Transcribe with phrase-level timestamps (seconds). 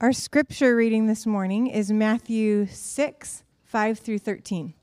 [0.00, 4.74] Our scripture reading this morning is Matthew 6, 5 through 13.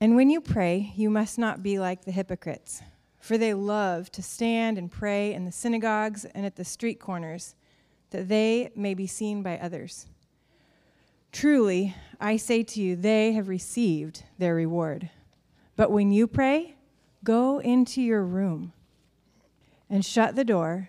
[0.00, 2.80] And when you pray, you must not be like the hypocrites,
[3.20, 7.56] for they love to stand and pray in the synagogues and at the street corners,
[8.08, 10.06] that they may be seen by others.
[11.30, 15.10] Truly, I say to you, they have received their reward.
[15.76, 16.76] But when you pray,
[17.22, 18.72] go into your room
[19.90, 20.88] and shut the door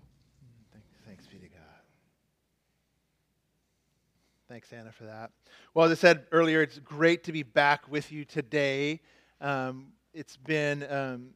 [4.51, 5.31] Thanks, Anna, for that.
[5.73, 8.99] Well, as I said earlier, it's great to be back with you today.
[9.39, 11.29] Um, it's been um,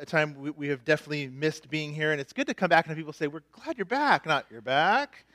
[0.00, 2.86] a time we, we, have definitely missed being here, and it's good to come back
[2.86, 5.26] and people say, We're glad you're back, not you're back.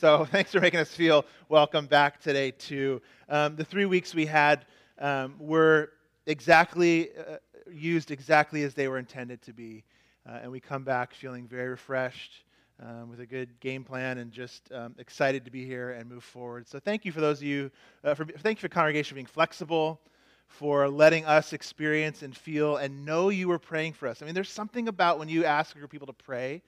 [0.00, 3.02] So thanks for making us feel welcome back today, too.
[3.28, 4.64] Um, the three weeks we had
[4.98, 5.90] um, were
[6.24, 7.36] exactly uh,
[7.70, 9.84] used exactly as they were intended to be,
[10.26, 12.44] uh, and we come back feeling very refreshed
[12.80, 16.24] um, with a good game plan and just um, excited to be here and move
[16.24, 16.66] forward.
[16.68, 17.70] So thank you for those of you,
[18.04, 20.00] uh, for, thank you for congregation being flexible,
[20.48, 24.22] for letting us experience and feel and know you were praying for us.
[24.22, 26.62] I mean, there's something about when you ask your people to pray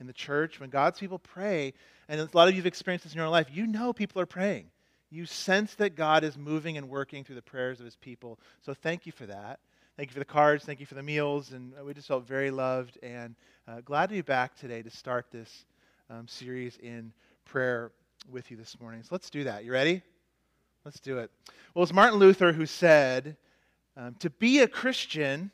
[0.00, 1.74] in the church, when God's people pray,
[2.08, 4.26] and a lot of you have experienced this in your life, you know people are
[4.26, 4.70] praying.
[5.10, 8.38] You sense that God is moving and working through the prayers of his people.
[8.62, 9.58] So thank you for that.
[9.98, 10.64] Thank you for the cards.
[10.64, 11.50] Thank you for the meals.
[11.50, 13.34] And we just felt very loved and
[13.66, 15.64] uh, glad to be back today to start this
[16.08, 17.12] um, series in
[17.44, 17.90] prayer
[18.30, 19.02] with you this morning.
[19.02, 19.64] So let's do that.
[19.64, 20.02] You ready?
[20.84, 21.32] Let's do it.
[21.74, 23.36] Well, it's Martin Luther who said,
[23.96, 25.50] um, To be a Christian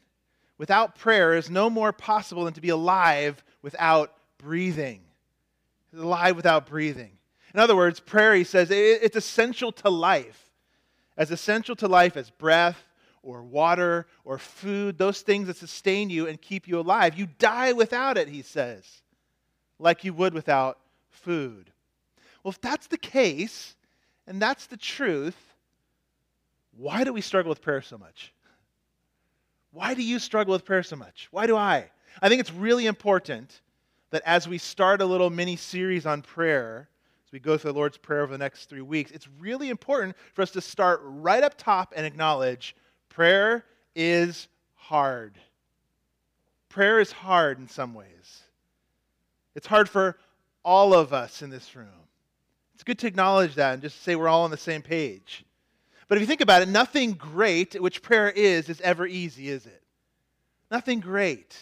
[0.58, 5.00] without prayer is no more possible than to be alive without breathing.
[5.96, 7.12] Alive without breathing.
[7.54, 10.50] In other words, prayer, he says, it's essential to life.
[11.16, 12.84] As essential to life as breath,
[13.24, 17.18] or water or food, those things that sustain you and keep you alive.
[17.18, 18.84] You die without it, he says,
[19.78, 20.78] like you would without
[21.10, 21.70] food.
[22.42, 23.74] Well, if that's the case,
[24.26, 25.36] and that's the truth,
[26.76, 28.32] why do we struggle with prayer so much?
[29.72, 31.28] Why do you struggle with prayer so much?
[31.30, 31.90] Why do I?
[32.22, 33.60] I think it's really important
[34.10, 36.88] that as we start a little mini series on prayer,
[37.26, 40.14] as we go through the Lord's Prayer over the next three weeks, it's really important
[40.34, 42.76] for us to start right up top and acknowledge
[43.14, 43.64] Prayer
[43.94, 45.38] is hard.
[46.68, 48.42] Prayer is hard in some ways.
[49.54, 50.18] It's hard for
[50.64, 51.86] all of us in this room.
[52.74, 55.44] It's good to acknowledge that and just say we're all on the same page.
[56.08, 59.64] But if you think about it, nothing great, which prayer is, is ever easy, is
[59.64, 59.82] it?
[60.68, 61.56] Nothing great.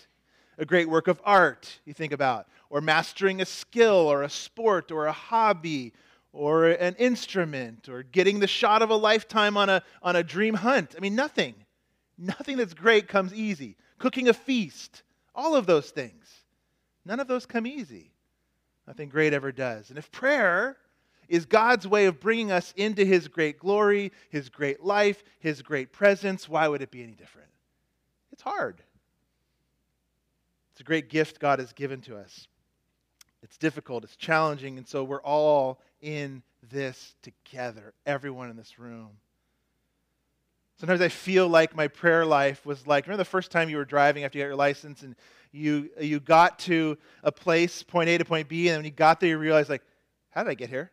[0.56, 4.90] A great work of art, you think about, or mastering a skill or a sport
[4.90, 5.92] or a hobby
[6.32, 10.54] or an instrument or getting the shot of a lifetime on a, on a dream
[10.54, 10.94] hunt.
[10.96, 11.54] I mean, nothing.
[12.16, 13.76] Nothing that's great comes easy.
[13.98, 15.02] Cooking a feast,
[15.34, 16.26] all of those things.
[17.04, 18.12] None of those come easy.
[18.86, 19.90] Nothing great ever does.
[19.90, 20.76] And if prayer
[21.28, 25.92] is God's way of bringing us into His great glory, His great life, His great
[25.92, 27.48] presence, why would it be any different?
[28.32, 28.82] It's hard.
[30.72, 32.48] It's a great gift God has given to us.
[33.42, 39.10] It's difficult, it's challenging, and so we're all in this together, everyone in this room.
[40.78, 43.84] Sometimes I feel like my prayer life was like remember the first time you were
[43.84, 45.14] driving after you got your license and
[45.52, 49.20] you, you got to a place, point A to point B, and when you got
[49.20, 49.82] there, you realized, like,
[50.30, 50.90] how did I get here?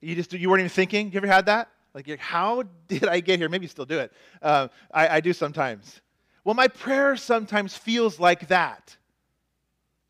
[0.00, 1.12] You just you weren't even thinking.
[1.12, 1.70] You ever had that?
[1.94, 3.48] Like, how did I get here?
[3.48, 4.12] Maybe you still do it.
[4.42, 6.00] Uh, I, I do sometimes.
[6.44, 8.96] Well, my prayer sometimes feels like that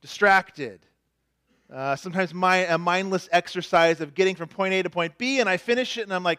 [0.00, 0.86] distracted,
[1.72, 5.48] uh, sometimes my, a mindless exercise of getting from point A to point B, and
[5.48, 6.38] I finish it, and I'm like,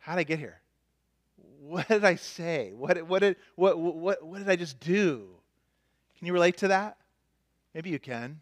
[0.00, 0.60] how did I get here?
[1.60, 2.72] What did I say?
[2.76, 5.28] What, what, did, what, what, what did I just do?
[6.18, 6.98] Can you relate to that?
[7.74, 8.40] Maybe you can.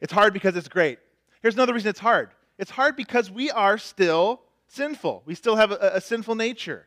[0.00, 0.98] It's hard because it's great.
[1.42, 5.72] Here's another reason it's hard it's hard because we are still sinful, we still have
[5.72, 6.86] a, a sinful nature.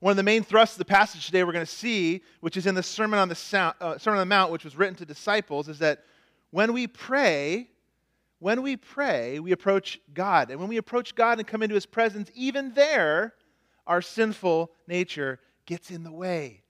[0.00, 2.66] One of the main thrusts of the passage today we're going to see, which is
[2.66, 5.04] in the Sermon on the, Sound, uh, Sermon on the Mount, which was written to
[5.04, 6.04] disciples, is that
[6.52, 7.68] when we pray,
[8.38, 10.50] when we pray, we approach God.
[10.50, 13.34] And when we approach God and come into his presence, even there,
[13.86, 16.62] our sinful nature gets in the way.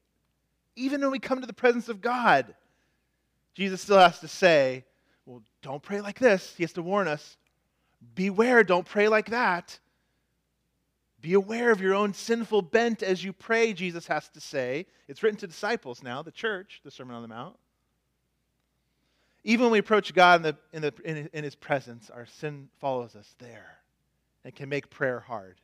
[0.76, 2.54] Even when we come to the presence of God,
[3.54, 4.84] Jesus still has to say,
[5.26, 6.54] Well, don't pray like this.
[6.56, 7.36] He has to warn us.
[8.14, 9.78] Beware, don't pray like that.
[11.20, 14.86] Be aware of your own sinful bent as you pray, Jesus has to say.
[15.08, 17.56] It's written to disciples now, the church, the Sermon on the Mount.
[19.44, 22.68] Even when we approach God in, the, in, the, in, in His presence, our sin
[22.80, 23.78] follows us there
[24.44, 25.56] and can make prayer hard.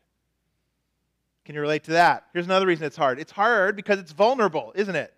[1.45, 2.27] Can you relate to that?
[2.33, 5.15] Here's another reason it's hard it's hard because it's vulnerable, isn't it?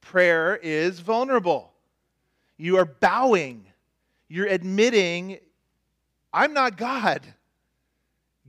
[0.00, 1.72] Prayer is vulnerable.
[2.56, 3.64] You are bowing,
[4.28, 5.38] you're admitting,
[6.32, 7.22] I'm not God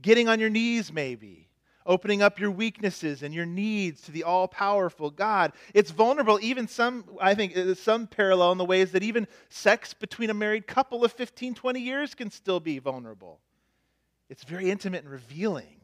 [0.02, 1.41] getting on your knees, maybe,
[1.86, 5.52] opening up your weaknesses and your needs to the all powerful God.
[5.74, 9.94] It's vulnerable, even some, I think, uh, some parallel in the ways that even sex
[9.94, 13.40] between a married couple of 15, 20 years can still be vulnerable.
[14.28, 15.80] It's very intimate and revealing.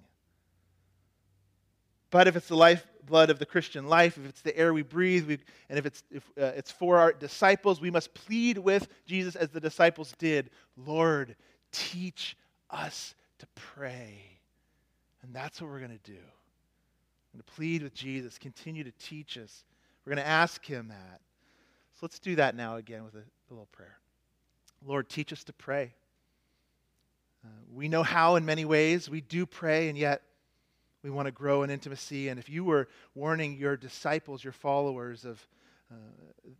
[2.11, 5.27] But if it's the lifeblood of the Christian life, if it's the air we breathe,
[5.27, 9.37] we, and if, it's, if uh, it's for our disciples, we must plead with Jesus
[9.37, 11.37] as the disciples did Lord,
[11.73, 12.37] teach
[12.71, 14.38] us to pray.
[15.29, 16.17] And that's what we're going to do.
[16.17, 19.63] I'm going to plead with Jesus, continue to teach us.
[20.05, 21.21] We're going to ask him that.
[21.93, 23.99] So let's do that now again with a, a little prayer.
[24.87, 25.93] Lord, teach us to pray.
[27.45, 30.23] Uh, we know how in many ways we do pray, and yet
[31.03, 32.29] we want to grow in intimacy.
[32.29, 35.47] And if you were warning your disciples, your followers, of
[35.93, 35.95] uh,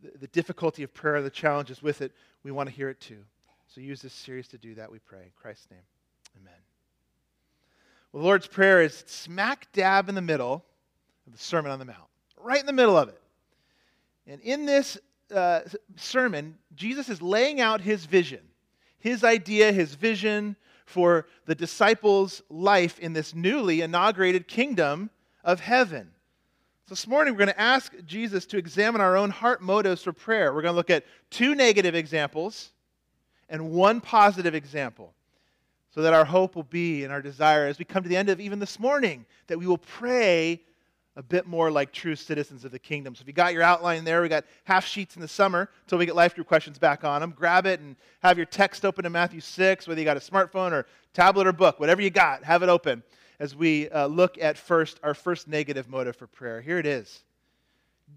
[0.03, 2.11] the, the difficulty of prayer, the challenges with it,
[2.43, 3.23] we want to hear it too.
[3.67, 5.23] So use this series to do that, we pray.
[5.23, 5.81] In Christ's name,
[6.39, 6.68] amen.
[8.11, 10.65] Well, the Lord's Prayer is smack dab in the middle
[11.27, 12.09] of the Sermon on the Mount,
[12.41, 13.21] right in the middle of it.
[14.25, 14.97] And in this
[15.33, 15.61] uh,
[15.95, 18.41] sermon, Jesus is laying out his vision,
[18.97, 25.11] his idea, his vision for the disciples' life in this newly inaugurated kingdom
[25.43, 26.09] of heaven.
[26.87, 30.13] So this morning, we're going to ask Jesus to examine our own heart motives for
[30.13, 30.51] prayer.
[30.51, 32.71] We're going to look at two negative examples
[33.49, 35.13] and one positive example
[35.91, 38.29] so that our hope will be and our desire as we come to the end
[38.29, 40.61] of even this morning that we will pray
[41.15, 43.13] a bit more like true citizens of the kingdom.
[43.13, 45.97] So if you got your outline there, we got half sheets in the summer until
[45.97, 47.33] we get life group questions back on them.
[47.35, 50.71] Grab it and have your text open to Matthew 6, whether you got a smartphone
[50.71, 53.03] or tablet or book, whatever you got, have it open
[53.39, 56.61] as we uh, look at first our first negative motive for prayer.
[56.61, 57.23] Here it is.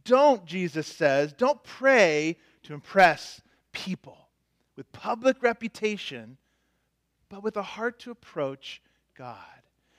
[0.05, 3.41] Don't, Jesus says, don't pray to impress
[3.73, 4.29] people
[4.77, 6.37] with public reputation
[7.33, 8.83] but with a heart to approach
[9.17, 9.39] God.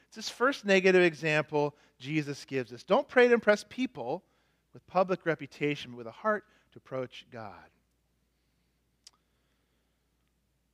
[0.05, 2.83] It's this first negative example Jesus gives us.
[2.83, 4.23] Don't pray to impress people
[4.71, 7.55] with public reputation, but with a heart to approach God.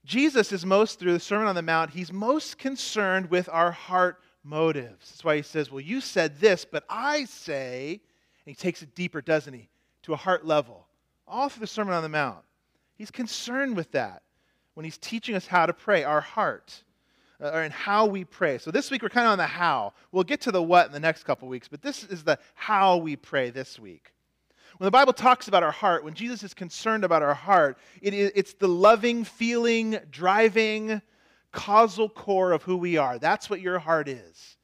[0.03, 4.21] Jesus is most, through the Sermon on the Mount, he's most concerned with our heart
[4.43, 5.11] motives.
[5.11, 8.01] That's why he says, Well, you said this, but I say,
[8.45, 9.69] and he takes it deeper, doesn't he,
[10.03, 10.87] to a heart level.
[11.25, 12.43] All through the Sermon on the Mount.
[12.97, 14.23] He's concerned with that
[14.79, 16.85] when he's teaching us how to pray, our heart,
[17.41, 18.57] uh, and how we pray.
[18.57, 19.91] So this week we're kind of on the how.
[20.13, 22.95] We'll get to the what in the next couple weeks, but this is the how
[22.95, 24.13] we pray this week.
[24.77, 28.13] When the Bible talks about our heart, when Jesus is concerned about our heart, it
[28.13, 31.01] is, it's the loving, feeling, driving,
[31.51, 33.19] causal core of who we are.
[33.19, 34.55] That's what your heart is.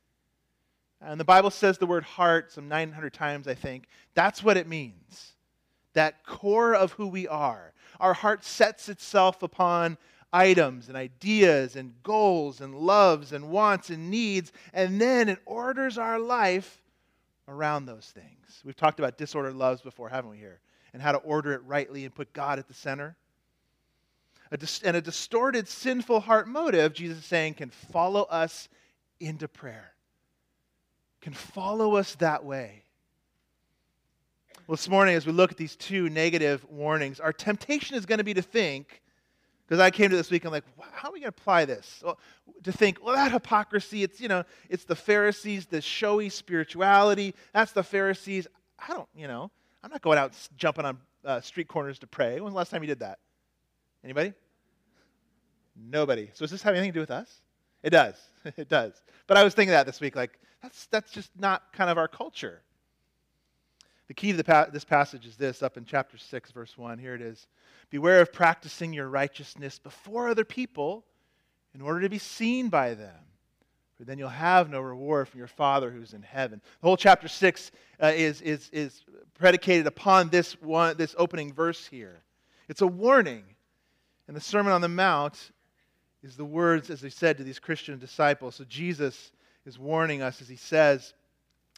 [1.01, 3.89] And the Bible says the word heart some 900 times, I think.
[4.13, 5.34] That's what it means.
[5.91, 9.97] That core of who we are our heart sets itself upon
[10.33, 15.97] items and ideas and goals and loves and wants and needs, and then it orders
[15.97, 16.81] our life
[17.47, 18.61] around those things.
[18.63, 20.59] We've talked about disordered loves before, haven't we, here?
[20.93, 23.15] And how to order it rightly and put God at the center.
[24.51, 28.69] A dis- and a distorted, sinful heart motive, Jesus is saying, can follow us
[29.19, 29.93] into prayer,
[31.21, 32.84] can follow us that way.
[34.67, 38.17] Well, this morning, as we look at these two negative warnings, our temptation is going
[38.17, 39.03] to be to think,
[39.67, 42.01] because I came to this week, I'm like, how are we going to apply this?
[42.03, 42.17] Well,
[42.63, 47.36] to think, well, that hypocrisy, it's, you know, it's the Pharisees, the showy spirituality.
[47.53, 48.48] That's the Pharisees.
[48.79, 49.51] I don't, you know,
[49.84, 52.36] I'm not going out jumping on uh, street corners to pray.
[52.36, 53.19] When was the last time you did that?
[54.03, 54.34] Anybody?
[55.75, 56.31] Nobody.
[56.34, 57.41] So does this have anything to do with us?
[57.84, 58.15] It does.
[58.57, 58.93] it does.
[59.27, 62.07] But I was thinking that this week, like, that's, that's just not kind of our
[62.07, 62.63] culture.
[64.07, 67.00] The key to pa- this passage is this up in chapter 6, verse 1.
[67.00, 67.47] Here it is
[67.89, 71.05] Beware of practicing your righteousness before other people
[71.74, 73.15] in order to be seen by them.
[73.95, 76.62] For then you'll have no reward from your Father who's in heaven.
[76.81, 77.71] The whole chapter 6
[78.01, 79.03] uh, is, is, is
[79.39, 82.21] predicated upon this, one, this opening verse here.
[82.67, 83.43] It's a warning.
[84.27, 85.51] And the Sermon on the Mount
[86.24, 88.55] is the words, as he said to these Christian disciples.
[88.55, 89.31] So Jesus
[89.65, 91.13] is warning us as he says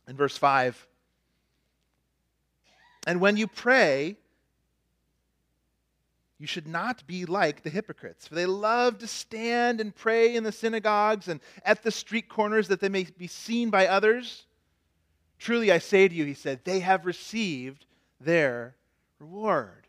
[0.07, 0.87] in verse 5
[3.05, 4.17] And when you pray,
[6.39, 10.43] you should not be like the hypocrites, for they love to stand and pray in
[10.43, 14.45] the synagogues and at the street corners that they may be seen by others.
[15.39, 17.85] Truly I say to you, he said, they have received
[18.19, 18.75] their
[19.19, 19.87] reward.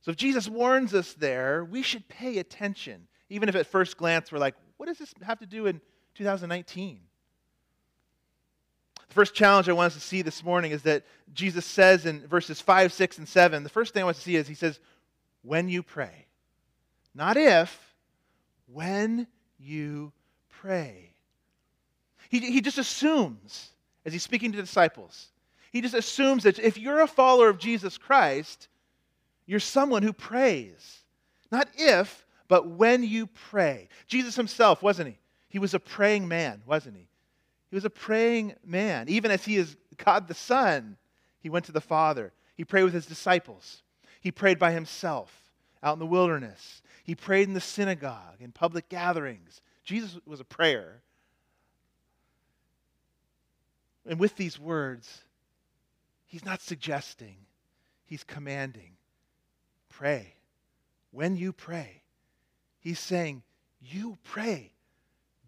[0.00, 4.32] So if Jesus warns us there, we should pay attention, even if at first glance
[4.32, 5.80] we're like, what does this have to do in
[6.14, 7.00] 2019?
[9.08, 12.26] The first challenge I want us to see this morning is that Jesus says in
[12.26, 14.78] verses 5, 6, and 7, the first thing I want to see is he says,
[15.42, 16.26] when you pray.
[17.14, 17.94] Not if,
[18.66, 19.26] when
[19.58, 20.12] you
[20.48, 21.10] pray.
[22.28, 23.70] He, he just assumes,
[24.04, 25.28] as he's speaking to the disciples,
[25.72, 28.68] he just assumes that if you're a follower of Jesus Christ,
[29.46, 30.98] you're someone who prays.
[31.50, 33.88] Not if, but when you pray.
[34.06, 35.18] Jesus himself, wasn't he?
[35.48, 37.07] He was a praying man, wasn't he?
[37.70, 39.08] He was a praying man.
[39.08, 40.96] Even as he is God the Son,
[41.40, 42.32] he went to the Father.
[42.54, 43.82] He prayed with his disciples.
[44.20, 45.32] He prayed by himself
[45.82, 46.82] out in the wilderness.
[47.04, 49.60] He prayed in the synagogue, in public gatherings.
[49.84, 51.02] Jesus was a prayer.
[54.06, 55.22] And with these words,
[56.26, 57.36] he's not suggesting,
[58.04, 58.96] he's commanding.
[59.88, 60.34] Pray.
[61.10, 62.02] When you pray,
[62.80, 63.42] he's saying,
[63.80, 64.72] You pray.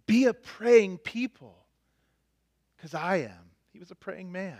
[0.06, 1.59] Be a praying people
[2.80, 3.50] because I am.
[3.72, 4.58] He was a praying man.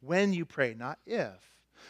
[0.00, 1.32] When you pray, not if.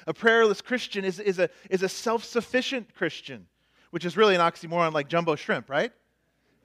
[0.06, 3.46] A prayerless Christian is, is a, is a self sufficient Christian,
[3.90, 5.92] which is really an oxymoron like jumbo shrimp, right?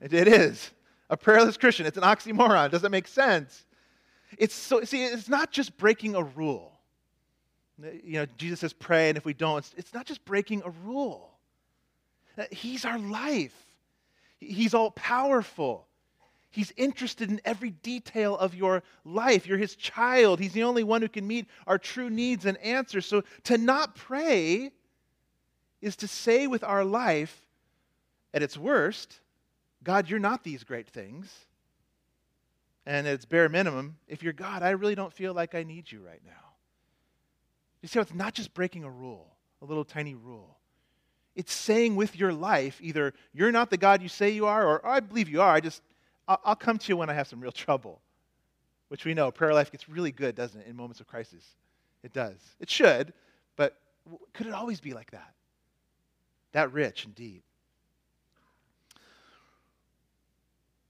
[0.00, 0.70] It, it is.
[1.10, 2.70] A prayerless Christian, it's an oxymoron.
[2.70, 3.66] Does that make sense?
[4.38, 6.72] It's so, see, it's not just breaking a rule.
[7.78, 10.70] You know, Jesus says pray, and if we don't, it's, it's not just breaking a
[10.84, 11.32] rule.
[12.50, 13.54] He's our life.
[14.38, 15.86] He's all powerful.
[16.56, 19.46] He's interested in every detail of your life.
[19.46, 20.40] You're his child.
[20.40, 23.04] He's the only one who can meet our true needs and answers.
[23.04, 24.70] So to not pray
[25.82, 27.42] is to say with our life,
[28.32, 29.20] at its worst,
[29.84, 31.30] God, you're not these great things.
[32.86, 35.92] And at its bare minimum, if you're God, I really don't feel like I need
[35.92, 36.54] you right now.
[37.82, 39.26] You see how it's not just breaking a rule,
[39.60, 40.56] a little tiny rule.
[41.34, 44.86] It's saying with your life, either you're not the God you say you are, or
[44.86, 45.82] I believe you are, I just
[46.28, 48.00] I'll come to you when I have some real trouble,
[48.88, 51.44] which we know prayer life gets really good, doesn't it, in moments of crisis?
[52.02, 52.36] It does.
[52.60, 53.12] It should,
[53.56, 53.76] but
[54.32, 55.34] could it always be like that?
[56.52, 57.44] That rich and deep.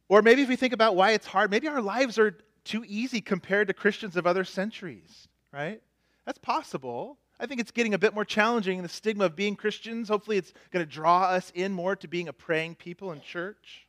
[0.09, 3.21] Or maybe if we think about why it's hard, maybe our lives are too easy
[3.21, 5.83] compared to Christians of other centuries, right?
[6.25, 7.19] That's possible.
[7.39, 8.83] I think it's getting a bit more challenging.
[8.83, 12.29] The stigma of being Christians, hopefully, it's going to draw us in more to being
[12.29, 13.86] a praying people in church.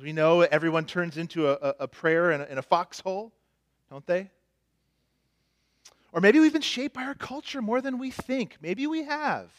[0.00, 3.34] As we know, everyone turns into a, a prayer in a, in a foxhole,
[3.90, 4.30] don't they?
[6.10, 8.56] Or maybe we've been shaped by our culture more than we think.
[8.62, 9.50] Maybe we have.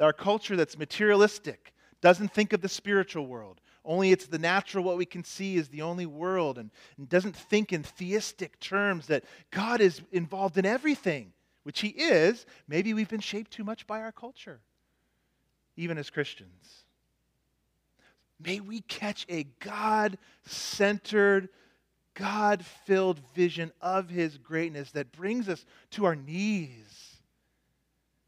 [0.00, 3.60] Our culture that's materialistic, doesn't think of the spiritual world.
[3.84, 7.36] Only it's the natural, what we can see is the only world, and, and doesn't
[7.36, 11.34] think in theistic terms that God is involved in everything,
[11.64, 12.46] which He is.
[12.68, 14.60] Maybe we've been shaped too much by our culture,
[15.76, 16.86] even as Christians.
[18.40, 21.48] May we catch a God centered,
[22.14, 27.16] God filled vision of His greatness that brings us to our knees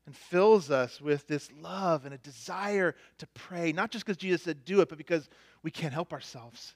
[0.06, 4.42] and fills us with this love and a desire to pray, not just because Jesus
[4.42, 5.28] said do it, but because
[5.62, 6.74] we can't help ourselves.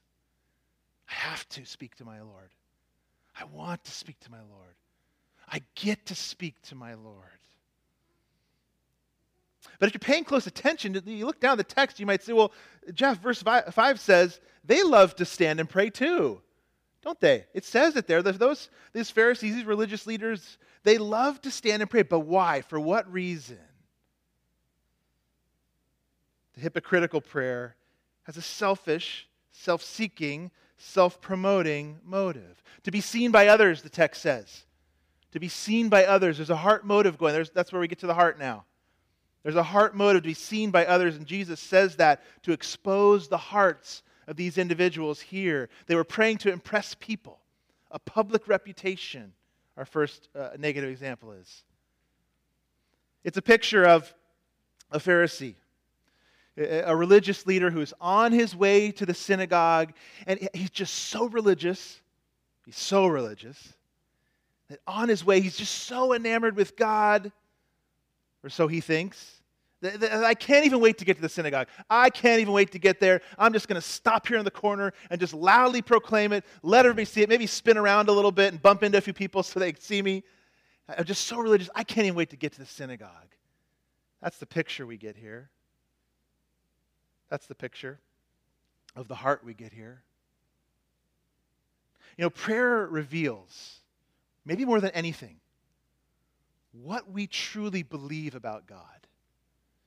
[1.08, 2.50] I have to speak to my Lord.
[3.38, 4.76] I want to speak to my Lord.
[5.48, 7.24] I get to speak to my Lord.
[9.78, 12.52] But if you're paying close attention, you look down the text, you might say, well,
[12.92, 16.40] Jeff, verse 5 says, they love to stand and pray too,
[17.02, 17.44] don't they?
[17.52, 18.22] It says it there.
[18.22, 22.02] Those, these Pharisees, these religious leaders, they love to stand and pray.
[22.02, 22.62] But why?
[22.62, 23.58] For what reason?
[26.54, 27.76] The hypocritical prayer
[28.24, 32.62] has a selfish, self seeking, self promoting motive.
[32.84, 34.64] To be seen by others, the text says.
[35.32, 36.38] To be seen by others.
[36.38, 37.34] There's a heart motive going.
[37.34, 38.64] There's, that's where we get to the heart now.
[39.44, 43.28] There's a heart motive to be seen by others, and Jesus says that to expose
[43.28, 45.68] the hearts of these individuals here.
[45.86, 47.38] They were praying to impress people,
[47.90, 49.34] a public reputation,
[49.76, 51.62] our first uh, negative example is.
[53.22, 54.12] It's a picture of
[54.90, 55.56] a Pharisee,
[56.56, 59.92] a religious leader who is on his way to the synagogue,
[60.26, 62.00] and he's just so religious.
[62.64, 63.74] He's so religious
[64.70, 67.30] that on his way, he's just so enamored with God,
[68.44, 69.40] or so he thinks.
[69.82, 71.68] I can't even wait to get to the synagogue.
[71.90, 73.20] I can't even wait to get there.
[73.38, 76.86] I'm just going to stop here in the corner and just loudly proclaim it, let
[76.86, 79.42] everybody see it, maybe spin around a little bit and bump into a few people
[79.42, 80.22] so they can see me.
[80.88, 81.68] I'm just so religious.
[81.74, 83.10] I can't even wait to get to the synagogue.
[84.22, 85.50] That's the picture we get here.
[87.28, 87.98] That's the picture
[88.96, 90.02] of the heart we get here.
[92.16, 93.80] You know, prayer reveals,
[94.46, 95.36] maybe more than anything,
[96.82, 98.80] what we truly believe about God.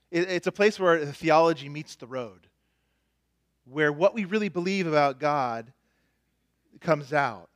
[0.09, 2.47] It's a place where theology meets the road,
[3.65, 5.73] where what we really believe about God
[6.79, 7.49] comes out.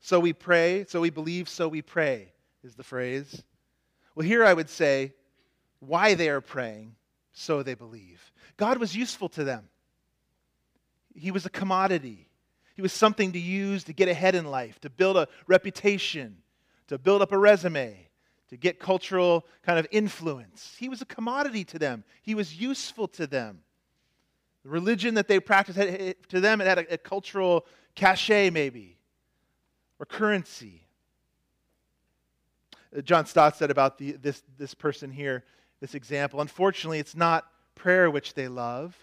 [0.00, 2.32] So we pray, so we believe, so we pray,
[2.64, 3.44] is the phrase.
[4.14, 5.12] Well, here I would say
[5.78, 6.96] why they are praying,
[7.32, 8.32] so they believe.
[8.56, 9.68] God was useful to them,
[11.14, 12.28] He was a commodity.
[12.74, 16.36] He was something to use to get ahead in life, to build a reputation,
[16.88, 18.05] to build up a resume
[18.50, 20.76] to get cultural kind of influence.
[20.78, 23.60] He was a commodity to them, he was useful to them.
[24.62, 25.78] The religion that they practiced,
[26.28, 28.98] to them, it had a, a cultural cachet, maybe,
[29.98, 30.82] or currency.
[32.96, 35.44] Uh, John Stott said about the, this, this person here,
[35.80, 36.40] this example.
[36.40, 38.96] Unfortunately, it's not prayer which they love,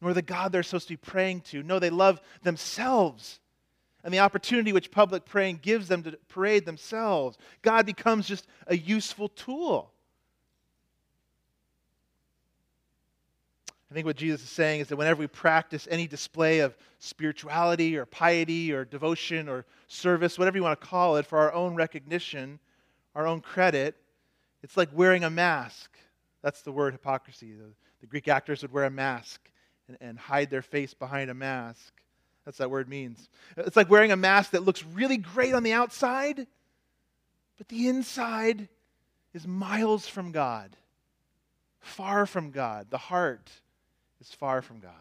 [0.00, 1.62] nor the God they're supposed to be praying to.
[1.62, 3.40] No, they love themselves
[4.04, 7.38] and the opportunity which public praying gives them to parade themselves.
[7.62, 9.92] God becomes just a useful tool.
[13.90, 17.98] I think what Jesus is saying is that whenever we practice any display of spirituality
[17.98, 21.74] or piety or devotion or service, whatever you want to call it, for our own
[21.74, 22.58] recognition,
[23.14, 23.94] our own credit,
[24.62, 25.98] it's like wearing a mask.
[26.40, 27.52] That's the word hypocrisy.
[27.52, 29.50] The, the Greek actors would wear a mask
[29.88, 31.92] and, and hide their face behind a mask.
[32.44, 33.28] That's that word means.
[33.56, 36.46] It's like wearing a mask that looks really great on the outside,
[37.58, 38.68] but the inside
[39.32, 40.76] is miles from God,
[41.80, 42.88] far from God.
[42.90, 43.50] The heart
[44.20, 44.92] is far from God.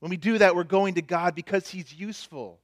[0.00, 2.60] When we do that, we're going to God because He's useful.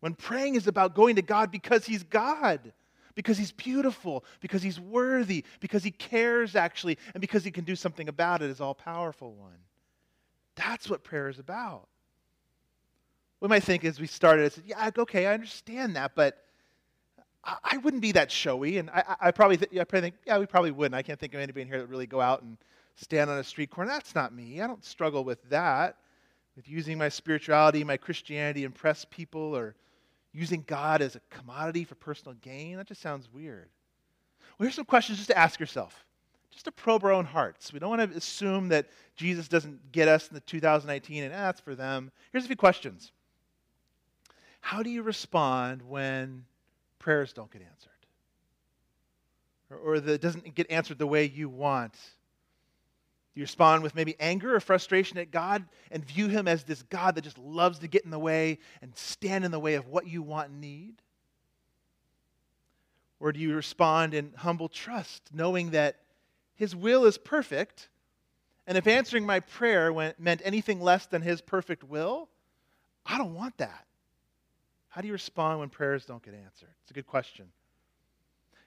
[0.00, 2.72] When praying is about going to God because He's God,
[3.14, 7.76] because He's beautiful, because He's worthy, because He cares actually, and because He can do
[7.76, 9.58] something about it as all powerful one.
[10.56, 11.88] That's what prayer is about.
[13.40, 16.38] We might think as we started, I said, yeah, okay, I understand that, but
[17.44, 18.78] I, I wouldn't be that showy.
[18.78, 20.94] And I, I probably, th- I probably think, yeah, we probably wouldn't.
[20.94, 22.56] I can't think of anybody in here that really go out and
[22.94, 23.90] stand on a street corner.
[23.90, 24.60] That's not me.
[24.60, 25.96] I don't struggle with that,
[26.54, 29.74] with using my spirituality, my Christianity, to impress people, or
[30.32, 32.76] using God as a commodity for personal gain.
[32.76, 33.68] That just sounds weird.
[34.58, 36.04] Well, here's some questions just to ask yourself
[36.52, 37.72] just to probe our own hearts.
[37.72, 38.86] We don't want to assume that
[39.16, 42.12] Jesus doesn't get us in the 2019 and ah, for them.
[42.30, 43.10] Here's a few questions.
[44.60, 46.44] How do you respond when
[46.98, 47.88] prayers don't get answered?
[49.70, 51.94] Or, or that doesn't get answered the way you want?
[51.94, 56.82] Do you respond with maybe anger or frustration at God and view Him as this
[56.82, 59.88] God that just loves to get in the way and stand in the way of
[59.88, 60.94] what you want and need?
[63.18, 65.96] Or do you respond in humble trust, knowing that
[66.54, 67.88] his will is perfect,
[68.66, 72.28] and if answering my prayer went, meant anything less than His perfect will,
[73.04, 73.86] I don't want that.
[74.88, 76.68] How do you respond when prayers don't get answered?
[76.82, 77.46] It's a good question.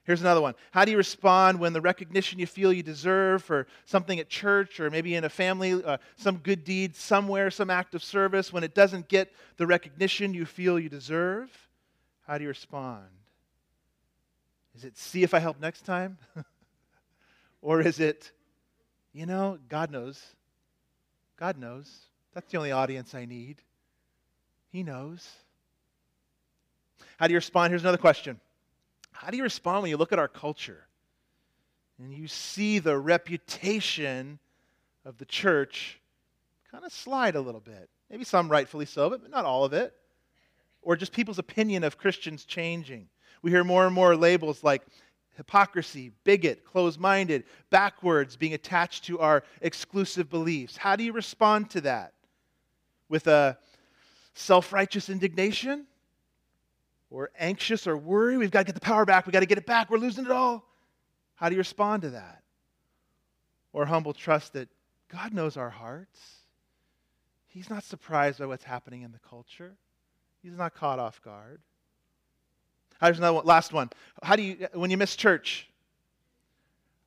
[0.04, 0.54] Here's another one.
[0.70, 4.78] How do you respond when the recognition you feel you deserve for something at church
[4.78, 8.62] or maybe in a family, uh, some good deed somewhere, some act of service, when
[8.62, 11.50] it doesn't get the recognition you feel you deserve?
[12.26, 13.06] How do you respond?
[14.76, 16.18] Is it see if I help next time?
[17.66, 18.30] Or is it,
[19.12, 20.22] you know, God knows.
[21.36, 21.90] God knows.
[22.32, 23.60] That's the only audience I need.
[24.70, 25.28] He knows.
[27.16, 27.72] How do you respond?
[27.72, 28.38] Here's another question
[29.10, 30.86] How do you respond when you look at our culture
[31.98, 34.38] and you see the reputation
[35.04, 35.98] of the church
[36.70, 37.90] kind of slide a little bit?
[38.08, 39.92] Maybe some rightfully so, but not all of it.
[40.82, 43.08] Or just people's opinion of Christians changing.
[43.42, 44.82] We hear more and more labels like
[45.36, 50.76] hypocrisy, bigot, closed minded, backwards, being attached to our exclusive beliefs.
[50.76, 52.14] How do you respond to that?
[53.08, 53.58] With a
[54.34, 55.86] self righteous indignation?
[57.08, 58.36] Or anxious or worry?
[58.36, 59.26] We've got to get the power back.
[59.26, 59.90] We've got to get it back.
[59.90, 60.64] We're losing it all.
[61.36, 62.42] How do you respond to that?
[63.72, 64.68] Or humble trust that
[65.08, 66.18] God knows our hearts.
[67.46, 69.76] He's not surprised by what's happening in the culture.
[70.42, 71.60] He's not caught off guard.
[73.00, 73.90] Here's another one, last one.
[74.22, 75.68] How do you, when you miss church,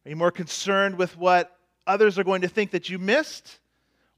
[0.05, 1.55] are you more concerned with what
[1.87, 3.59] others are going to think that you missed?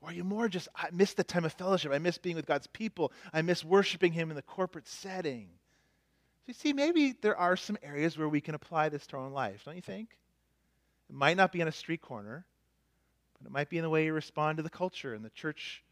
[0.01, 1.91] Or are you more just, I miss the time of fellowship.
[1.91, 3.11] I miss being with God's people.
[3.33, 5.47] I miss worshiping Him in the corporate setting.
[6.41, 9.23] So you see, maybe there are some areas where we can apply this to our
[9.23, 10.17] own life, don't you think?
[11.09, 12.45] It might not be on a street corner,
[13.39, 15.83] but it might be in the way you respond to the culture and the church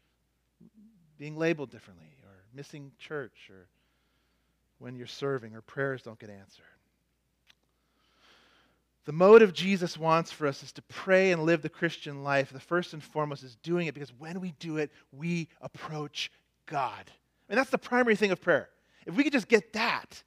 [1.18, 3.68] being labeled differently, or missing church, or
[4.80, 6.64] when you're serving, or prayers don't get answered.
[9.04, 12.52] The motive Jesus wants for us is to pray and live the Christian life.
[12.52, 16.30] The first and foremost is doing it because when we do it, we approach
[16.66, 17.10] God.
[17.48, 18.68] And that's the primary thing of prayer.
[19.06, 20.22] If we could just get that,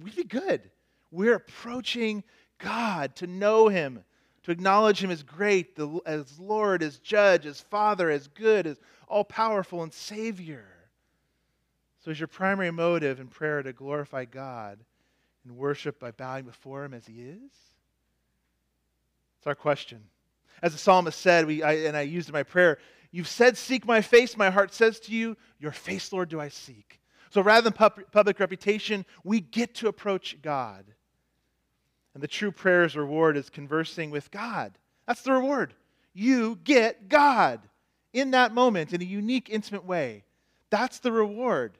[0.00, 0.70] we'd be good.
[1.10, 2.22] We're approaching
[2.58, 4.04] God to know Him,
[4.44, 9.24] to acknowledge Him as great, as Lord, as Judge, as Father, as good, as all
[9.24, 10.66] powerful and Savior.
[12.08, 14.78] So, is your primary motive in prayer to glorify God
[15.44, 17.52] and worship by bowing before Him as He is?
[19.36, 20.04] It's our question.
[20.62, 22.78] As the psalmist said, we, I, and I used in my prayer,
[23.10, 24.38] You've said, Seek my face.
[24.38, 26.98] My heart says to you, Your face, Lord, do I seek.
[27.28, 30.86] So rather than pub- public reputation, we get to approach God.
[32.14, 34.78] And the true prayer's reward is conversing with God.
[35.06, 35.74] That's the reward.
[36.14, 37.60] You get God
[38.14, 40.24] in that moment in a unique, intimate way.
[40.70, 41.76] That's the reward.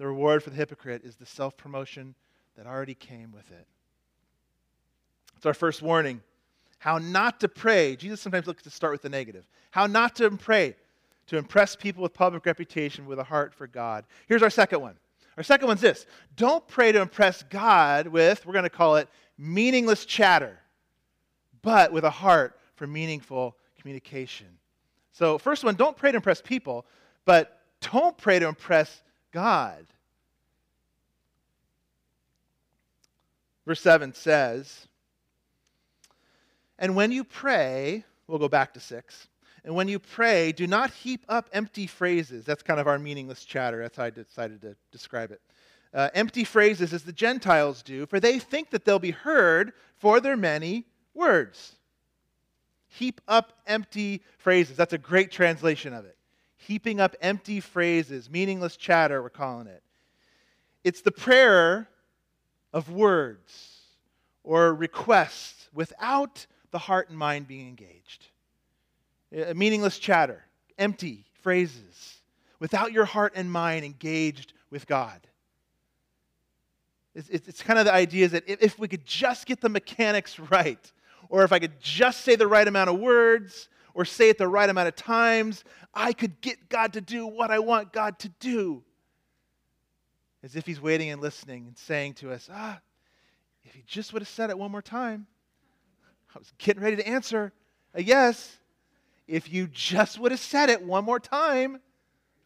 [0.00, 2.14] The reward for the hypocrite is the self promotion
[2.56, 3.66] that already came with it.
[5.36, 6.22] It's our first warning
[6.78, 7.96] how not to pray.
[7.96, 9.46] Jesus sometimes looks to start with the negative.
[9.72, 10.74] How not to pray
[11.26, 14.06] to impress people with public reputation with a heart for God.
[14.26, 14.94] Here's our second one.
[15.36, 19.06] Our second one's this don't pray to impress God with, we're going to call it
[19.36, 20.60] meaningless chatter,
[21.60, 24.46] but with a heart for meaningful communication.
[25.12, 26.86] So, first one, don't pray to impress people,
[27.26, 29.02] but don't pray to impress
[29.32, 29.86] God.
[33.66, 34.88] Verse 7 says,
[36.80, 39.28] and when you pray, we'll go back to six.
[39.64, 42.46] And when you pray, do not heap up empty phrases.
[42.46, 43.82] That's kind of our meaningless chatter.
[43.82, 45.42] That's how I decided to describe it.
[45.92, 50.20] Uh, empty phrases as the Gentiles do, for they think that they'll be heard for
[50.20, 51.76] their many words.
[52.88, 54.76] Heap up empty phrases.
[54.76, 56.16] That's a great translation of it.
[56.66, 59.82] Heaping up empty phrases, meaningless chatter, we're calling it.
[60.84, 61.88] It's the prayer
[62.72, 63.80] of words
[64.44, 68.26] or requests without the heart and mind being engaged.
[69.32, 70.44] A meaningless chatter,
[70.78, 72.20] empty phrases,
[72.58, 75.20] without your heart and mind engaged with God.
[77.14, 80.92] It's, it's, kind of the idea that if we could just get the mechanics right,
[81.28, 84.48] or if I could just say the right amount of words, or say it the
[84.48, 88.28] right amount of times, I could get God to do what I want God to
[88.40, 88.82] do.
[90.42, 92.80] As if He's waiting and listening and saying to us, ah,
[93.64, 95.26] if He just would have said it one more time.
[96.34, 97.52] I was getting ready to answer
[97.94, 98.58] a yes.
[99.26, 101.80] If you just would have said it one more time,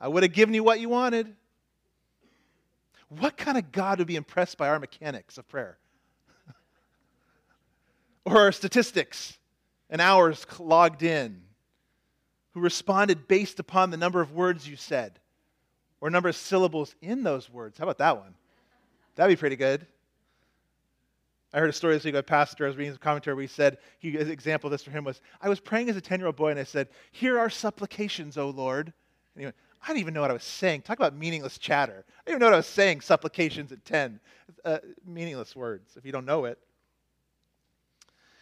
[0.00, 1.34] I would have given you what you wanted.
[3.08, 5.78] What kind of God would be impressed by our mechanics of prayer?
[8.24, 9.38] or our statistics
[9.90, 11.42] and hours logged in?
[12.52, 15.18] Who responded based upon the number of words you said
[16.00, 17.78] or number of syllables in those words?
[17.78, 18.34] How about that one?
[19.16, 19.86] That'd be pretty good.
[21.52, 22.64] I heard a story this week of a pastor.
[22.64, 25.04] I was reading his commentary where he said, he, his example of this for him
[25.04, 27.48] was, I was praying as a 10 year old boy and I said, Hear our
[27.48, 28.86] supplications, O Lord.
[28.86, 30.82] And he went, I didn't even know what I was saying.
[30.82, 32.04] Talk about meaningless chatter.
[32.08, 34.18] I didn't even know what I was saying, supplications at 10.
[34.64, 36.58] Uh, meaningless words if you don't know it.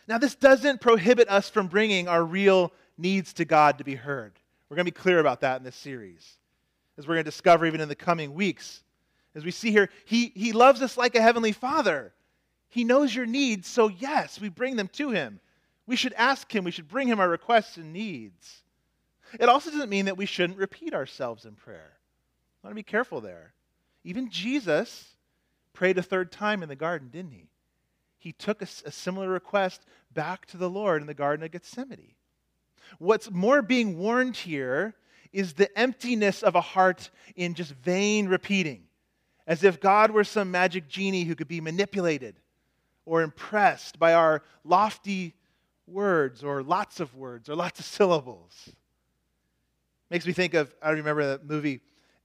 [0.09, 4.33] Now, this doesn't prohibit us from bringing our real needs to God to be heard.
[4.69, 6.39] We're going to be clear about that in this series,
[6.99, 8.83] as we're going to discover even in the coming weeks.
[9.35, 12.13] As we see here, he, he loves us like a heavenly father.
[12.69, 15.41] He knows your needs, so yes, we bring them to Him.
[15.87, 18.63] We should ask Him, we should bring Him our requests and needs.
[19.39, 21.93] It also doesn't mean that we shouldn't repeat ourselves in prayer.
[22.63, 23.53] I want to be careful there.
[24.05, 25.15] Even Jesus
[25.73, 27.49] prayed a third time in the garden, didn't he?
[28.23, 32.15] He took a, a similar request back to the Lord in the Garden of Gethsemane.
[33.01, 34.95] What's more being warned here
[35.33, 38.85] is the emptiness of a heart in just vain repeating,
[39.45, 42.37] as if God were some magic genie who could be manipulated
[43.07, 45.35] or impressed by our lofty
[45.89, 48.69] words or lots of words or lots of syllables.
[50.11, 51.81] Makes me think of, I remember the movie,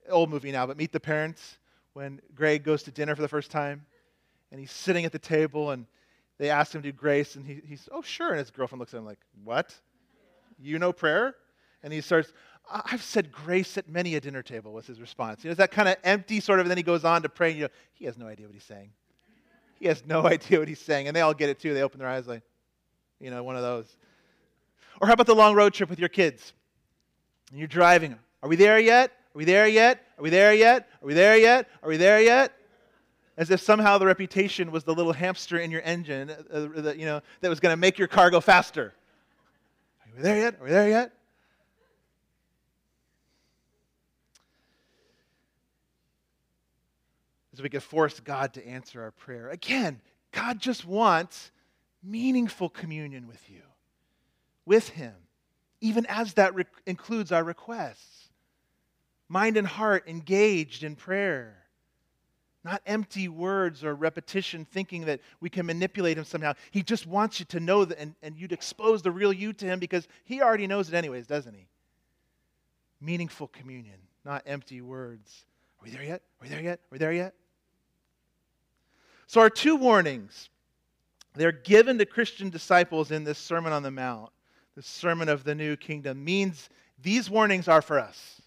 [0.08, 1.58] old movie now, but Meet the Parents,
[1.94, 3.84] when Greg goes to dinner for the first time
[4.52, 5.86] and he's sitting at the table and
[6.38, 8.30] they ask him to do grace and he, he's, oh, sure.
[8.30, 9.74] And his girlfriend looks at him like, what?
[10.60, 11.36] You know prayer?
[11.84, 12.34] And he starts,
[12.70, 15.44] I've said grace at many a dinner table, was his response.
[15.44, 17.30] You know, it's that kind of empty sort of, and then he goes on to
[17.30, 18.90] pray, and you know, he has no idea what he's saying.
[19.80, 21.08] He has no idea what he's saying.
[21.08, 21.74] And they all get it too.
[21.74, 22.44] They open their eyes like,
[23.20, 23.96] you know, one of those.
[25.00, 26.54] Or how about the long road trip with your kids?
[27.52, 28.18] And you're driving.
[28.44, 29.12] Are we there yet?
[29.12, 30.04] Are we there yet?
[30.18, 30.88] Are we there yet?
[31.02, 31.68] Are we there yet?
[31.84, 32.52] Are we there yet?
[33.38, 37.06] As if somehow the reputation was the little hamster in your engine, uh, that, you
[37.06, 38.94] know, that was going to make your car go faster.
[40.02, 40.56] Are we there yet?
[40.60, 41.14] Are we there yet?
[47.54, 49.50] As we could force God to answer our prayer.
[49.50, 51.52] Again, God just wants
[52.04, 53.62] meaningful communion with you,
[54.66, 55.14] with Him,
[55.80, 58.30] even as that re- includes our requests.
[59.30, 61.67] Mind and heart engaged in prayer.
[62.68, 66.52] Not empty words or repetition thinking that we can manipulate him somehow.
[66.72, 69.66] He just wants you to know that and, and you'd expose the real you to
[69.66, 71.66] him because he already knows it anyways, doesn't he?
[73.00, 75.46] Meaningful communion, not empty words.
[75.80, 76.24] Are we there yet?
[76.42, 76.80] Are we there yet?
[76.80, 77.36] Are we there yet?
[79.28, 80.50] So, our two warnings
[81.36, 84.30] they're given to Christian disciples in this Sermon on the Mount,
[84.76, 86.68] the Sermon of the New Kingdom, means
[87.02, 88.42] these warnings are for us.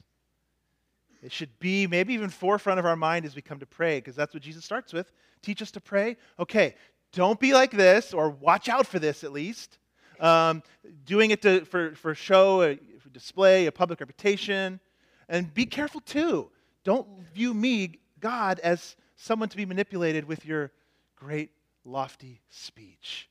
[1.22, 4.16] It should be maybe even forefront of our mind as we come to pray, because
[4.16, 5.12] that's what Jesus starts with.
[5.42, 6.16] Teach us to pray.
[6.38, 6.74] Okay,
[7.12, 9.78] don't be like this, or watch out for this at least.
[10.18, 10.62] Um,
[11.06, 14.80] doing it to, for, for show, a, for display, a public reputation.
[15.28, 16.50] And be careful too.
[16.84, 20.72] Don't view me, God, as someone to be manipulated with your
[21.16, 21.50] great
[21.84, 23.28] lofty speech.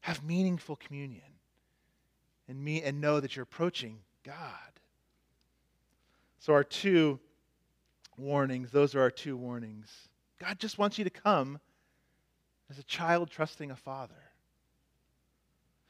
[0.00, 1.22] Have meaningful communion
[2.48, 4.69] and, me, and know that you're approaching God.
[6.40, 7.20] So, our two
[8.16, 10.08] warnings, those are our two warnings.
[10.40, 11.60] God just wants you to come
[12.70, 14.14] as a child trusting a father.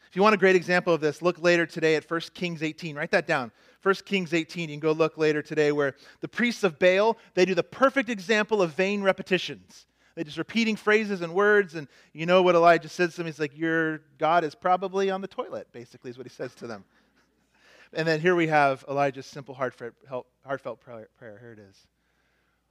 [0.08, 2.96] If you want a great example of this, look later today at 1 Kings 18.
[2.96, 3.52] Write that down.
[3.84, 4.68] 1 Kings 18.
[4.68, 8.08] You can go look later today where the priests of Baal, they do the perfect
[8.08, 9.86] example of vain repetitions.
[10.16, 11.76] They're just repeating phrases and words.
[11.76, 13.26] And you know what Elijah says to them?
[13.26, 16.66] He's like, Your God is probably on the toilet, basically, is what he says to
[16.66, 16.84] them.
[17.92, 19.94] And then here we have Elijah's simple, heartfelt,
[20.80, 21.08] prayer.
[21.18, 21.76] Here it is.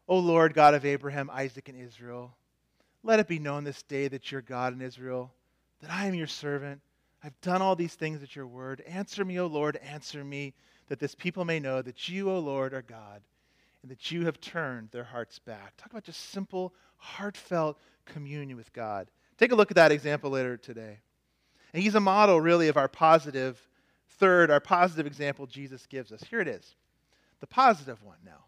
[0.08, 2.36] O Lord, God of Abraham, Isaac, and Israel,
[3.04, 5.34] let it be known this day that you're God in Israel,
[5.82, 6.82] that I am your servant.
[7.24, 8.82] I've done all these things at your word.
[8.88, 10.54] Answer me, O Lord, answer me,
[10.88, 13.22] that this people may know that you, O Lord, are God,
[13.82, 15.76] and that you have turned their hearts back.
[15.78, 19.12] Talk about just simple, heartfelt communion with God.
[19.38, 21.00] Take a look at that example later today.
[21.74, 23.69] And he's a model, really, of our positive,
[24.10, 26.24] third, our positive example Jesus gives us.
[26.30, 26.76] Here it is
[27.40, 28.46] the positive one now.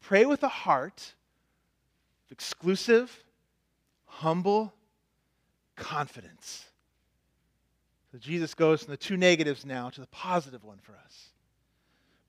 [0.00, 1.14] Pray with a heart
[2.26, 3.22] of exclusive,
[4.06, 4.74] humble
[5.76, 6.64] confidence.
[8.12, 11.30] So Jesus goes from the two negatives now to the positive one for us.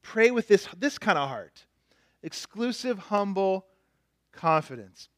[0.01, 1.65] Pray with this, this kind of heart
[2.23, 3.67] exclusive, humble
[4.31, 5.09] confidence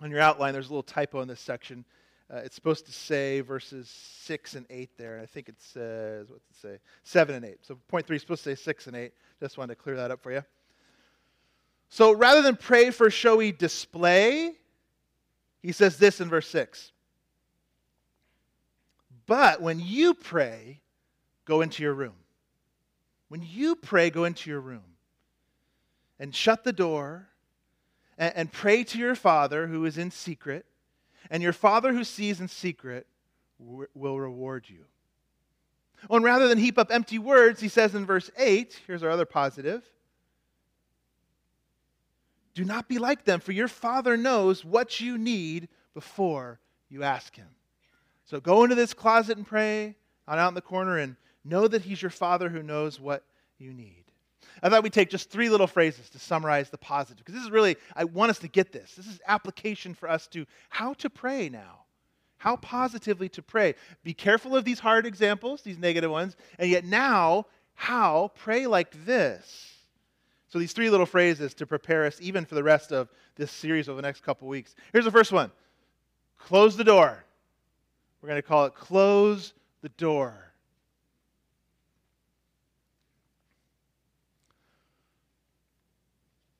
[0.00, 1.84] on your outline, there's a little typo in this section.
[2.32, 3.88] Uh, it's supposed to say verses
[4.22, 5.14] 6 and 8 there.
[5.14, 6.78] and I think it says, what's it say?
[7.04, 7.58] 7 and 8.
[7.62, 9.12] So point 3 is supposed to say 6 and 8.
[9.40, 10.42] Just wanted to clear that up for you.
[11.88, 14.54] So rather than pray for showy display,
[15.62, 16.90] he says this in verse 6.
[19.26, 20.80] But when you pray,
[21.44, 22.14] go into your room.
[23.28, 24.84] When you pray, go into your room
[26.18, 27.28] and shut the door
[28.18, 30.66] and, and pray to your Father who is in secret,
[31.30, 33.06] and your Father who sees in secret
[33.58, 34.84] will reward you.
[36.10, 39.10] Oh, and rather than heap up empty words, he says in verse 8, here's our
[39.10, 39.82] other positive
[42.56, 46.58] do not be like them, for your Father knows what you need before
[46.88, 47.48] you ask Him.
[48.24, 49.94] So go into this closet and pray,
[50.26, 53.24] not out in the corner, and know that He's your Father who knows what
[53.58, 54.05] you need.
[54.62, 57.50] I thought we'd take just three little phrases to summarize the positive, because this is
[57.50, 58.94] really, I want us to get this.
[58.94, 61.84] This is application for us to how to pray now.
[62.38, 63.74] How positively to pray.
[64.04, 69.04] Be careful of these hard examples, these negative ones, and yet now, how pray like
[69.04, 69.72] this.
[70.48, 73.88] So, these three little phrases to prepare us even for the rest of this series
[73.88, 74.74] over the next couple weeks.
[74.92, 75.50] Here's the first one
[76.38, 77.24] close the door.
[78.20, 80.45] We're going to call it close the door.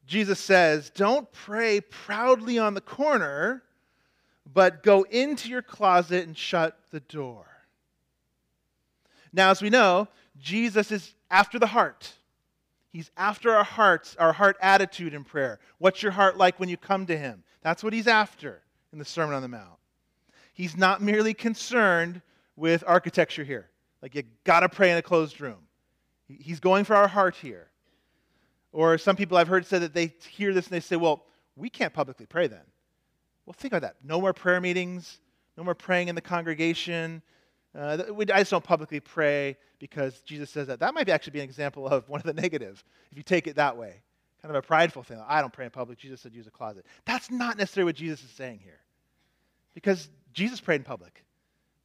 [0.06, 3.62] Jesus says, Don't pray proudly on the corner,
[4.52, 7.46] but go into your closet and shut the door.
[9.32, 12.12] Now, as we know, Jesus is after the heart.
[12.92, 15.58] He's after our hearts, our heart attitude in prayer.
[15.78, 17.42] What's your heart like when you come to Him?
[17.60, 19.78] That's what He's after in the Sermon on the Mount.
[20.54, 22.22] He's not merely concerned
[22.54, 23.68] with architecture here.
[24.00, 25.58] Like, you got to pray in a closed room.
[26.26, 27.68] He's going for our heart here.
[28.76, 31.24] Or some people I've heard say that they hear this and they say, well,
[31.56, 32.60] we can't publicly pray then.
[33.46, 33.96] Well, think about that.
[34.04, 35.18] No more prayer meetings,
[35.56, 37.22] no more praying in the congregation.
[37.74, 38.02] Uh,
[38.34, 40.78] I just don't publicly pray because Jesus says that.
[40.80, 43.56] That might actually be an example of one of the negative, if you take it
[43.56, 44.02] that way.
[44.42, 45.22] Kind of a prideful thing.
[45.26, 45.96] I don't pray in public.
[45.96, 46.84] Jesus said use a closet.
[47.06, 48.80] That's not necessarily what Jesus is saying here.
[49.72, 51.24] Because Jesus prayed in public.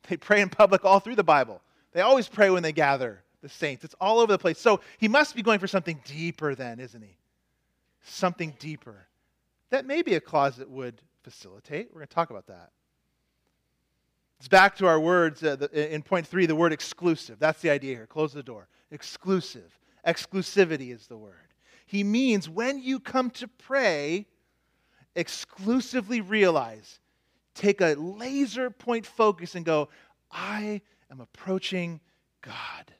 [0.09, 1.61] They pray in public all through the Bible.
[1.93, 3.83] They always pray when they gather the saints.
[3.83, 4.59] It's all over the place.
[4.59, 7.17] So he must be going for something deeper, then, isn't he?
[8.03, 9.07] Something deeper.
[9.69, 11.89] That maybe a closet would facilitate.
[11.89, 12.71] We're going to talk about that.
[14.39, 17.37] It's back to our words uh, the, in point three, the word exclusive.
[17.39, 18.07] That's the idea here.
[18.07, 18.67] Close the door.
[18.89, 19.71] Exclusive.
[20.05, 21.35] Exclusivity is the word.
[21.85, 24.25] He means when you come to pray,
[25.15, 26.99] exclusively realize,
[27.53, 29.89] take a laser point focus and go,
[30.31, 31.99] I am approaching
[32.41, 32.93] God.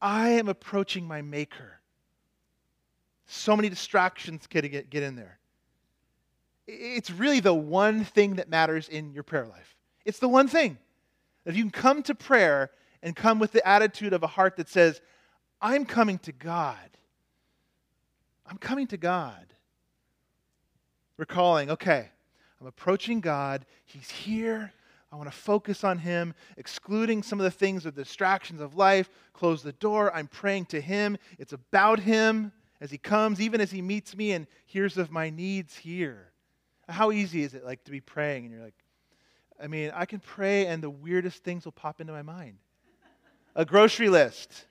[0.00, 1.80] I am approaching my Maker.
[3.26, 5.38] So many distractions get, get, get in there.
[6.66, 9.76] It's really the one thing that matters in your prayer life.
[10.04, 10.78] It's the one thing.
[11.44, 12.70] If you can come to prayer
[13.02, 15.00] and come with the attitude of a heart that says,
[15.60, 16.76] I'm coming to God.
[18.46, 19.54] I'm coming to God.
[21.16, 22.10] Recalling, okay,
[22.60, 23.64] I'm approaching God.
[23.84, 24.72] He's here.
[25.12, 28.76] I want to focus on Him, excluding some of the things of the distractions of
[28.76, 29.08] life.
[29.32, 30.14] Close the door.
[30.14, 31.16] I'm praying to Him.
[31.38, 35.30] It's about Him as He comes, even as He meets me and hears of my
[35.30, 36.32] needs here.
[36.88, 38.74] How easy is it like to be praying and you're like,
[39.62, 42.58] I mean, I can pray and the weirdest things will pop into my mind.
[43.54, 44.66] A grocery list.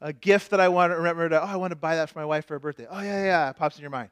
[0.00, 2.18] A gift that I want to remember to, oh, I want to buy that for
[2.18, 2.86] my wife for her birthday.
[2.88, 4.10] Oh, yeah, yeah, it pops in your mind.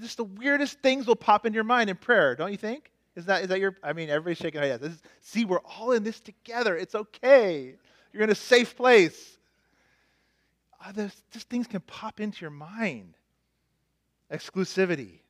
[0.00, 2.90] Just the weirdest things will pop in your mind in prayer, don't you think?
[3.16, 5.02] Is that, is that your, I mean, everybody's shaking their heads.
[5.22, 6.76] see, we're all in this together.
[6.76, 7.74] It's okay.
[8.12, 9.38] You're in a safe place.
[10.84, 13.14] Uh, just things can pop into your mind.
[14.30, 15.20] Exclusivity.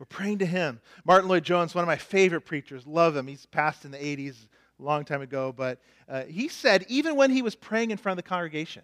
[0.00, 0.80] We're praying to him.
[1.04, 3.28] Martyn Lloyd-Jones, one of my favorite preachers, love him.
[3.28, 4.34] He's passed in the 80s,
[4.80, 8.18] a long time ago, but uh, he said, even when he was praying in front
[8.18, 8.82] of the congregation,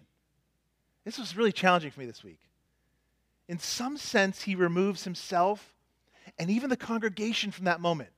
[1.03, 2.39] this was really challenging for me this week.
[3.49, 5.73] In some sense, he removes himself
[6.39, 8.09] and even the congregation from that moment.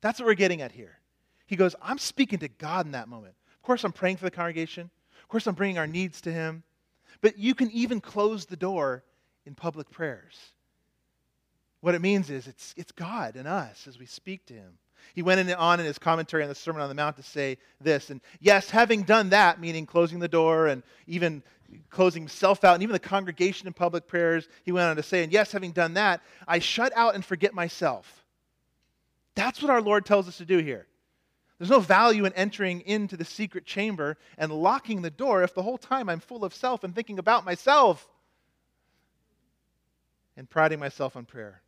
[0.00, 0.98] That's what we're getting at here.
[1.46, 3.34] He goes, I'm speaking to God in that moment.
[3.56, 4.90] Of course, I'm praying for the congregation.
[5.22, 6.62] Of course, I'm bringing our needs to Him.
[7.20, 9.04] But you can even close the door
[9.44, 10.38] in public prayers.
[11.80, 14.78] What it means is it's, it's God and us as we speak to Him.
[15.14, 18.10] He went on in his commentary on the Sermon on the Mount to say this.
[18.10, 21.42] And yes, having done that, meaning closing the door and even
[21.90, 25.22] closing himself out, and even the congregation in public prayers, he went on to say,
[25.22, 28.24] and yes, having done that, I shut out and forget myself.
[29.34, 30.86] That's what our Lord tells us to do here.
[31.58, 35.62] There's no value in entering into the secret chamber and locking the door if the
[35.62, 38.08] whole time I'm full of self and thinking about myself
[40.36, 41.62] and priding myself on prayer.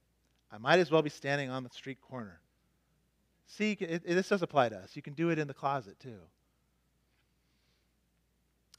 [0.53, 2.41] I might as well be standing on the street corner.
[3.47, 4.95] See, it, it, this does apply to us.
[4.95, 6.21] You can do it in the closet too.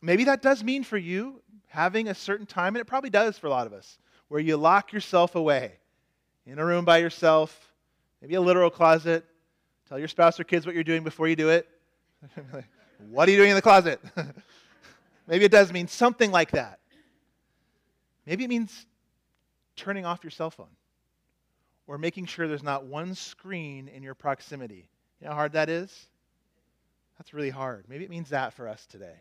[0.02, 3.48] Maybe that does mean for you having a certain time, and it probably does for
[3.48, 5.74] a lot of us, where you lock yourself away
[6.46, 7.74] in a room by yourself,
[8.22, 9.26] maybe a literal closet.
[9.88, 11.68] Tell your spouse or kids what you're doing before you do it.
[13.10, 14.02] what are you doing in the closet?
[15.28, 16.80] maybe it does mean something like that.
[18.26, 18.86] Maybe it means
[19.76, 20.68] turning off your cell phone
[21.88, 24.88] or making sure there's not one screen in your proximity.
[25.20, 26.08] You know how hard that is?
[27.18, 27.86] That's really hard.
[27.88, 29.16] Maybe it means that for us today.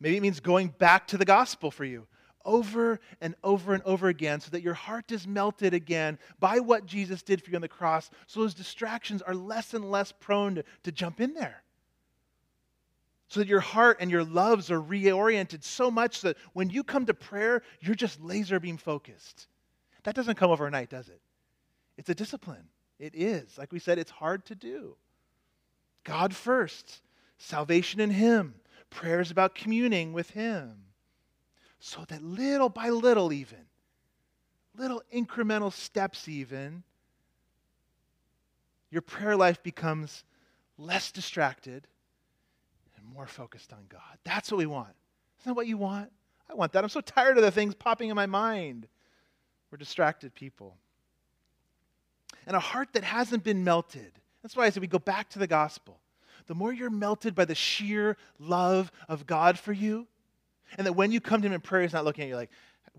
[0.00, 2.06] Maybe it means going back to the gospel for you
[2.48, 6.86] over and over and over again so that your heart is melted again by what
[6.86, 10.56] Jesus did for you on the cross, so those distractions are less and less prone
[10.56, 11.62] to, to jump in there.
[13.28, 17.04] So that your heart and your loves are reoriented so much that when you come
[17.06, 19.46] to prayer, you're just laser beam focused.
[20.04, 21.20] That doesn't come overnight, does it?
[21.98, 22.64] It's a discipline.
[22.98, 23.58] It is.
[23.58, 24.96] Like we said, it's hard to do.
[26.04, 27.02] God first,
[27.36, 28.54] salvation in Him,
[28.90, 30.84] prayers about communing with Him.
[31.80, 33.66] So that little by little, even,
[34.76, 36.82] little incremental steps, even,
[38.90, 40.24] your prayer life becomes
[40.76, 41.86] less distracted
[42.96, 44.18] and more focused on God.
[44.24, 44.94] That's what we want.
[45.40, 46.10] Isn't that what you want?
[46.50, 46.82] I want that.
[46.82, 48.88] I'm so tired of the things popping in my mind.
[49.70, 50.76] We're distracted people.
[52.46, 54.12] And a heart that hasn't been melted.
[54.42, 56.00] That's why I said we go back to the gospel
[56.48, 60.08] the more you're melted by the sheer love of God for you,
[60.76, 62.50] and that when you come to Him in prayer, He's not looking at you like,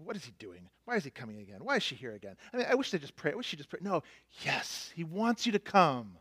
[0.06, 0.70] what is He doing?
[0.86, 1.60] Why is He coming again?
[1.62, 2.38] Why is she here again?
[2.54, 3.34] I mean, I wish they just pray.
[3.34, 3.80] I wish she just pray.
[3.84, 4.02] No,
[4.44, 6.18] yes, He wants you to come.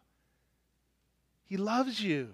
[1.45, 2.29] He loves you.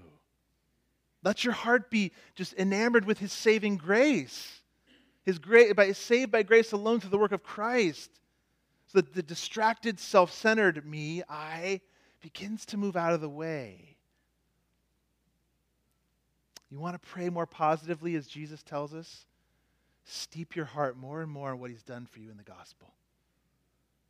[1.22, 4.61] Let your heart be just enamored with his saving grace.
[5.24, 8.11] His grace by saved by grace alone through the work of Christ.
[8.88, 11.80] So that the distracted, self-centered me, I,
[12.20, 13.93] begins to move out of the way.
[16.75, 19.27] You want to pray more positively as Jesus tells us?
[20.07, 22.93] Steep your heart more and more in what he's done for you in the gospel.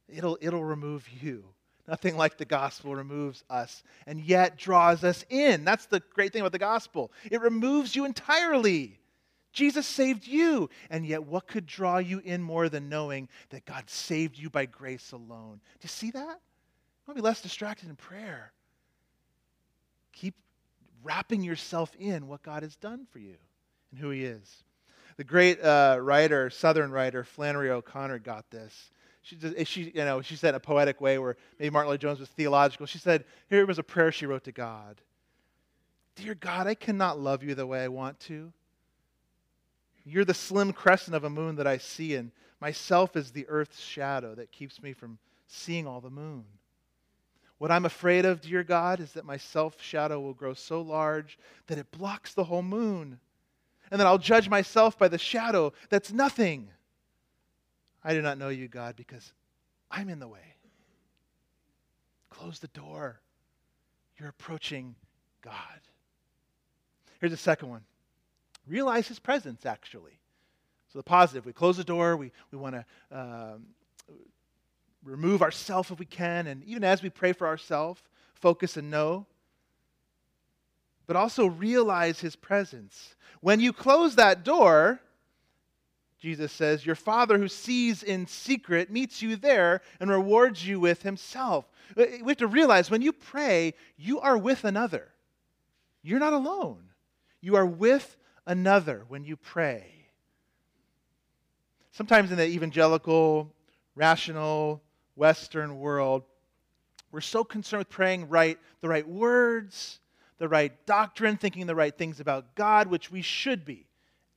[0.09, 1.45] It'll, it'll remove you.
[1.87, 5.67] Nothing like the gospel removes us and yet draws us in.
[5.67, 7.13] That's the great thing about the gospel.
[7.31, 8.99] It removes you entirely.
[9.53, 10.71] Jesus saved you.
[10.89, 14.65] And yet, what could draw you in more than knowing that God saved you by
[14.65, 15.61] grace alone?
[15.81, 16.19] Do you see that?
[16.19, 18.55] You want to be less distracted in prayer.
[20.15, 20.35] Keep
[21.05, 23.37] wrapping yourself in what God has done for you
[23.93, 24.65] and who He is.
[25.17, 28.91] The great uh, writer, Southern writer, Flannery O'Connor got this
[29.25, 32.21] she, just, she, you know, she said in a poetic way where maybe Martyn Lloyd-Jones
[32.21, 32.85] was theological.
[32.85, 35.01] She said, here was a prayer she wrote to God.
[36.15, 38.53] Dear God, I cannot love you the way I want to.
[40.05, 42.31] You're the slim crescent of a moon that I see, and
[42.61, 46.45] myself is the earth's shadow that keeps me from seeing all the moon.
[47.59, 51.39] What I'm afraid of, dear God, is that my self shadow will grow so large
[51.67, 53.21] that it blocks the whole moon,
[53.91, 56.69] and that I'll judge myself by the shadow that's nothing.
[58.03, 59.33] I do not know you, God, because
[59.91, 60.57] I'm in the way.
[62.29, 63.21] Close the door.
[64.19, 64.95] You're approaching
[65.41, 65.81] God.
[67.21, 67.83] Here's the second one
[68.67, 70.19] realize his presence, actually.
[70.93, 73.67] So, the positive, we close the door, we, we want to um,
[75.05, 78.03] remove ourselves if we can, and even as we pray for ourselves,
[78.35, 79.27] focus and know.
[81.07, 83.15] But also realize his presence.
[83.41, 85.01] When you close that door,
[86.19, 91.03] Jesus says, Your Father who sees in secret meets you there and rewards you with
[91.03, 91.67] himself.
[91.97, 95.09] We have to realize when you pray, you are with another.
[96.03, 96.85] You're not alone.
[97.43, 99.91] You are with another when you pray.
[101.93, 103.53] Sometimes in the evangelical,
[103.95, 104.81] rational,
[105.17, 106.25] Western world,
[107.13, 110.01] we're so concerned with praying right, the right words,
[110.39, 113.87] the right doctrine, thinking the right things about God, which we should be.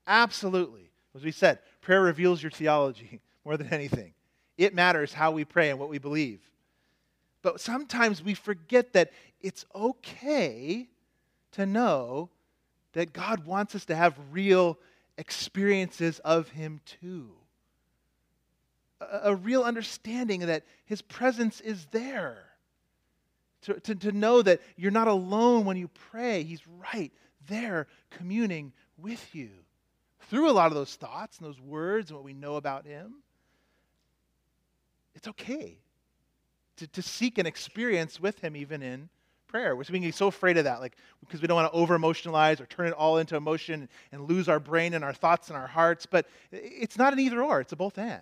[0.06, 0.90] Absolutely.
[1.16, 4.14] As we said, prayer reveals your theology more than anything.
[4.58, 6.40] It matters how we pray and what we believe.
[7.42, 9.12] But sometimes we forget that
[9.42, 10.88] it's okay
[11.54, 12.30] to know
[12.94, 14.78] that God wants us to have real
[15.18, 17.32] experiences of Him too.
[19.00, 22.43] A, real understanding that His presence is there.
[23.64, 27.12] To, to, to know that you're not alone when you pray, He's right
[27.48, 29.50] there communing with you
[30.30, 33.16] through a lot of those thoughts and those words and what we know about Him,
[35.16, 35.78] it's okay
[36.78, 39.10] to, to seek an experience with Him even in
[39.48, 39.76] prayer.
[39.76, 42.66] We're being so afraid of that, like because we don't want to over emotionalize or
[42.66, 46.06] turn it all into emotion and lose our brain and our thoughts and our hearts.
[46.06, 48.22] But it's not an either or, it's a both and.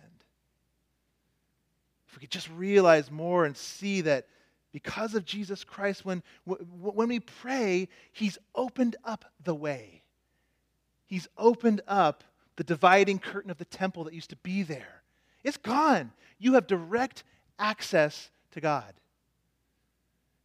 [2.16, 4.28] If we could just realize more and see that
[4.72, 10.02] because of Jesus Christ, when, when we pray, He's opened up the way.
[11.08, 12.24] He's opened up
[12.56, 15.02] the dividing curtain of the temple that used to be there.
[15.44, 16.14] It's gone.
[16.40, 17.26] You have direct
[17.60, 18.94] access to God.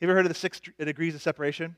[0.00, 1.76] You ever heard of the six degrees of separation?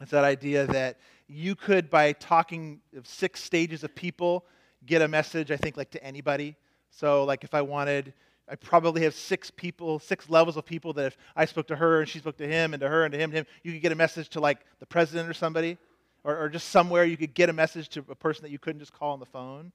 [0.00, 4.44] It's that idea that you could, by talking of six stages of people,
[4.84, 6.54] get a message, I think, like to anybody.
[6.90, 8.12] So, like, if I wanted,
[8.48, 12.00] I probably have six people, six levels of people that if I spoke to her
[12.00, 13.82] and she spoke to him and to her and to him, to him you could
[13.82, 15.78] get a message to, like, the president or somebody
[16.22, 18.80] or, or just somewhere you could get a message to a person that you couldn't
[18.80, 19.72] just call on the phone.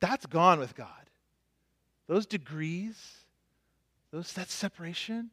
[0.00, 0.88] That's gone with God.
[2.08, 3.00] Those degrees,
[4.10, 5.30] those, that separation,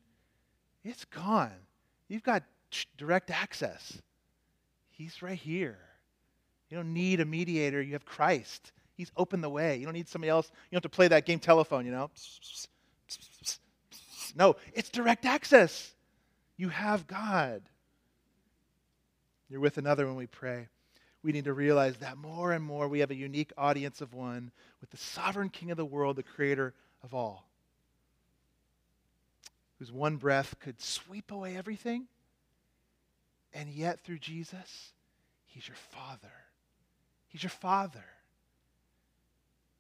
[0.84, 1.52] it's gone.
[2.08, 2.44] You've got
[2.98, 4.02] direct access.
[4.92, 5.78] He's right here.
[6.70, 7.82] You don't need a mediator.
[7.82, 8.72] You have Christ.
[9.00, 9.78] He's opened the way.
[9.78, 10.48] You don't need somebody else.
[10.52, 12.12] You don't have to play that game telephone, you know.
[14.36, 15.94] No, it's direct access.
[16.58, 17.62] You have God.
[19.50, 20.68] You're with another when we pray.
[21.24, 24.52] We need to realize that more and more we have a unique audience of one
[24.82, 27.48] with the sovereign King of the world, the creator of all,
[29.78, 32.08] whose one breath could sweep away everything.
[33.54, 34.92] And yet, through Jesus,
[35.46, 36.34] He's your Father.
[37.30, 38.04] He's your Father.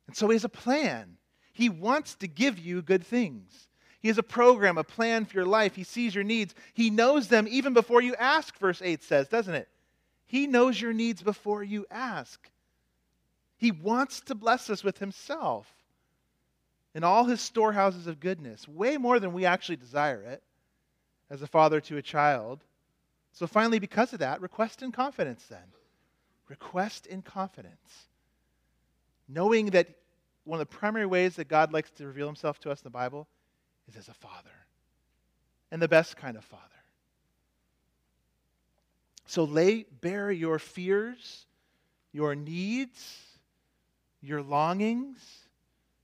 [0.10, 1.18] And so He has a plan.
[1.53, 3.68] He wants to give you good things.
[3.99, 5.76] He has a program, a plan for your life.
[5.76, 6.55] He sees your needs.
[6.74, 9.68] He knows them even before you ask, verse 8 says, doesn't it?
[10.26, 12.49] He knows your needs before you ask.
[13.57, 15.72] He wants to bless us with Himself
[16.95, 20.41] in all His storehouses of goodness, way more than we actually desire it
[21.30, 22.64] as a father to a child.
[23.34, 25.60] So finally, because of that, request in confidence then.
[26.47, 28.07] Request in confidence.
[29.28, 29.99] Knowing that
[30.50, 32.89] one of the primary ways that God likes to reveal himself to us in the
[32.89, 33.28] Bible
[33.88, 34.50] is as a father,
[35.70, 36.64] and the best kind of father.
[39.28, 41.45] So lay bare your fears,
[42.12, 43.20] your needs,
[44.24, 45.20] your longings,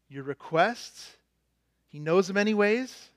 [0.09, 1.17] your requests.
[1.89, 3.09] He knows them anyways.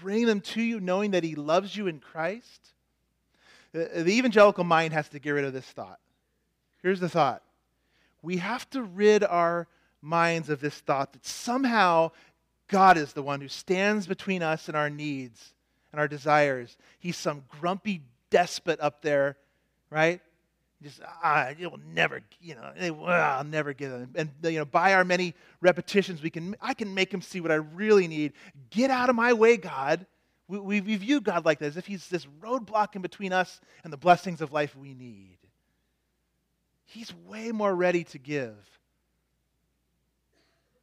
[0.00, 2.72] Bring them to you knowing that He loves you in Christ.
[3.70, 6.00] The, evangelical mind has to get rid of this thought.
[6.82, 7.44] Here's the thought
[8.22, 9.66] we have to rid our
[10.00, 12.10] minds of this thought that somehow
[12.68, 15.54] God is the one who stands between us and our needs
[15.92, 16.76] and our desires.
[16.98, 19.36] He's some grumpy despot up there,
[19.90, 20.20] right?
[20.82, 24.08] Just ah, you'll never, you know, well, I'll never get it.
[24.16, 27.52] And you know, by our many repetitions, we can, I can make him see what
[27.52, 28.32] I really need.
[28.70, 30.06] Get out of my way, God.
[30.48, 33.60] We, we, we view God like that, as if He's this roadblock in between us
[33.84, 35.38] and the blessings of life we need.
[36.92, 38.54] He's way more ready to give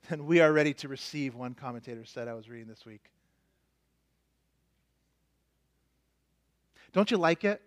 [0.09, 3.03] than we are ready to receive, one commentator said I was reading this week.
[6.93, 7.61] Don't you like it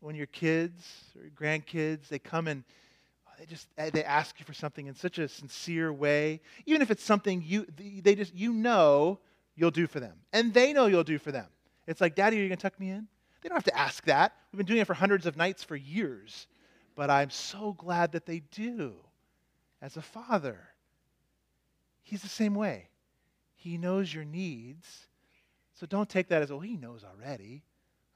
[0.00, 2.64] when your kids or your grandkids they come and
[3.28, 6.82] oh, they just eh, they ask you for something in such a sincere way, even
[6.82, 9.20] if it's something you they just you know
[9.54, 11.46] you'll do for them, and they know you'll do for them.
[11.86, 13.06] It's like, Daddy, are you gonna tuck me in?
[13.40, 14.34] They don't have to ask that.
[14.50, 16.48] We've been doing it for hundreds of nights for years,
[16.94, 18.94] but I'm so glad that they do.
[19.80, 20.58] As a father,
[22.02, 22.88] he's the same way.
[23.54, 25.06] He knows your needs,
[25.74, 27.62] so don't take that as, oh, he knows already.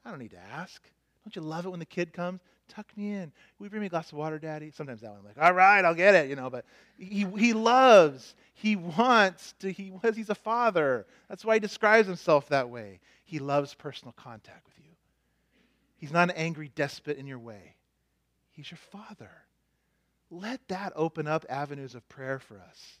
[0.05, 0.81] I don't need to ask.
[1.23, 2.39] Don't you love it when the kid comes?
[2.69, 3.31] Tuck me in.
[3.57, 4.71] Will you bring me a glass of water, Daddy?
[4.71, 6.49] Sometimes that one, I'm like, all right, I'll get it, you know.
[6.49, 6.65] But
[6.97, 11.05] he, he loves, he wants to, he, he's a father.
[11.29, 12.99] That's why he describes himself that way.
[13.23, 14.91] He loves personal contact with you.
[15.97, 17.75] He's not an angry despot in your way,
[18.57, 19.31] he's your father.
[20.29, 22.97] Let that open up avenues of prayer for us.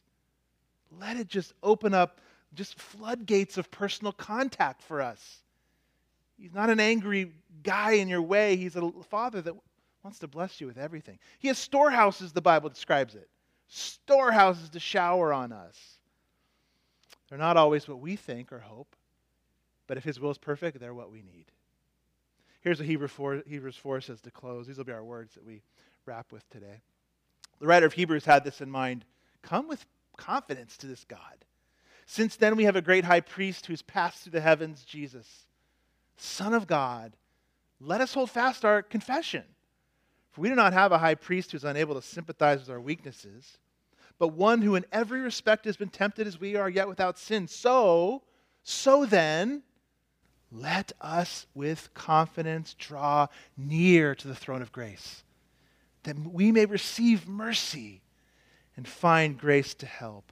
[1.01, 2.21] Let it just open up
[2.53, 5.41] just floodgates of personal contact for us.
[6.39, 7.33] He's not an angry
[7.63, 8.55] guy in your way.
[8.55, 9.55] He's a father that
[10.03, 11.19] wants to bless you with everything.
[11.39, 13.27] He has storehouses, the Bible describes it.
[13.67, 15.77] Storehouses to shower on us.
[17.27, 18.95] They're not always what we think or hope,
[19.87, 21.51] but if His will is perfect, they're what we need.
[22.67, 24.67] Here's what Hebrews 4, Hebrews 4 says to close.
[24.67, 25.61] These will be our words that we
[26.05, 26.81] wrap with today.
[27.61, 29.05] The writer of Hebrews had this in mind.
[29.41, 29.85] Come with
[30.17, 31.45] confidence to this God.
[32.05, 35.45] Since then, we have a great high priest who's passed through the heavens, Jesus
[36.17, 37.15] Son of God,
[37.79, 39.45] let us hold fast our confession.
[40.31, 42.81] For we do not have a high priest who is unable to sympathize with our
[42.81, 43.59] weaknesses,
[44.19, 47.47] but one who in every respect has been tempted as we are, yet without sin.
[47.47, 48.23] So,
[48.63, 49.63] so then,
[50.51, 53.27] let us with confidence draw
[53.57, 55.23] near to the throne of grace,
[56.03, 58.01] that we may receive mercy
[58.75, 60.31] and find grace to help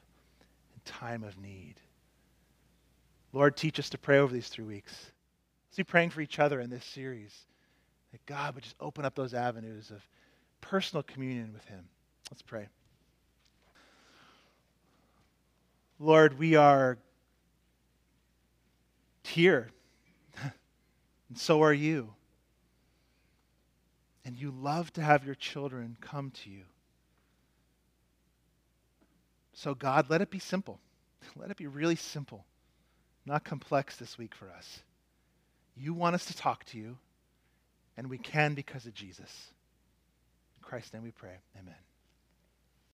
[0.73, 1.75] in time of need.
[3.33, 5.11] Lord, teach us to pray over these three weeks.
[5.67, 7.33] Let's be praying for each other in this series.
[8.13, 10.07] That God would just open up those avenues of
[10.61, 11.83] personal communion with Him.
[12.31, 12.67] Let's pray.
[15.99, 16.97] Lord, we are
[19.23, 19.69] here,
[21.29, 22.13] and so are you.
[24.23, 26.63] And you love to have your children come to you.
[29.53, 30.79] So, God, let it be simple.
[31.35, 32.45] Let it be really simple,
[33.25, 34.81] not complex this week for us.
[35.75, 36.97] You want us to talk to you,
[37.97, 39.47] and we can because of Jesus.
[40.55, 41.37] In Christ's name we pray.
[41.59, 41.75] Amen.